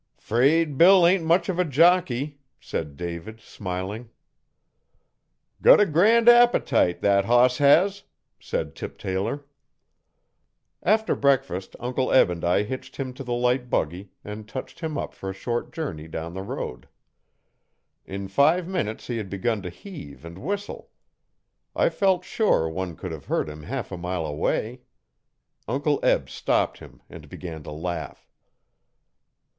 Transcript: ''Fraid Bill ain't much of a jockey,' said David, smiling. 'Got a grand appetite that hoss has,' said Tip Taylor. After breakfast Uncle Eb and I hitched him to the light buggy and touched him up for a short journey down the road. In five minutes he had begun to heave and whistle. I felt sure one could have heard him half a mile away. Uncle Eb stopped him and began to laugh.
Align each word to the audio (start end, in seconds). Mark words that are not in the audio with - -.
''Fraid 0.19 0.79
Bill 0.79 1.05
ain't 1.05 1.23
much 1.23 1.47
of 1.47 1.59
a 1.59 1.63
jockey,' 1.63 2.39
said 2.59 2.97
David, 2.97 3.39
smiling. 3.39 4.09
'Got 5.61 5.79
a 5.79 5.85
grand 5.85 6.27
appetite 6.27 7.01
that 7.01 7.25
hoss 7.25 7.59
has,' 7.59 8.01
said 8.39 8.73
Tip 8.73 8.97
Taylor. 8.97 9.45
After 10.81 11.15
breakfast 11.15 11.75
Uncle 11.79 12.11
Eb 12.11 12.31
and 12.31 12.43
I 12.43 12.63
hitched 12.63 12.95
him 12.97 13.13
to 13.13 13.23
the 13.23 13.35
light 13.35 13.69
buggy 13.69 14.09
and 14.25 14.47
touched 14.49 14.79
him 14.79 14.97
up 14.97 15.13
for 15.13 15.29
a 15.29 15.33
short 15.33 15.71
journey 15.71 16.07
down 16.07 16.33
the 16.33 16.41
road. 16.41 16.87
In 18.03 18.27
five 18.27 18.67
minutes 18.67 19.05
he 19.05 19.17
had 19.17 19.29
begun 19.29 19.61
to 19.61 19.69
heave 19.69 20.25
and 20.25 20.39
whistle. 20.39 20.89
I 21.75 21.89
felt 21.89 22.25
sure 22.25 22.67
one 22.67 22.95
could 22.95 23.11
have 23.11 23.25
heard 23.25 23.47
him 23.47 23.61
half 23.61 23.91
a 23.91 23.97
mile 23.97 24.25
away. 24.25 24.81
Uncle 25.67 25.99
Eb 26.01 26.27
stopped 26.27 26.79
him 26.79 27.03
and 27.07 27.29
began 27.29 27.61
to 27.61 27.71
laugh. 27.71 28.27